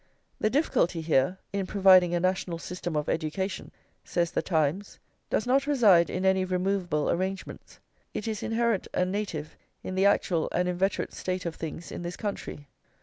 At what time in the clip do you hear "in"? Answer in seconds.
1.53-1.67, 6.09-6.25, 9.83-9.93, 11.91-12.01